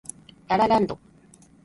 [0.57, 0.97] ラ・ラ・ランド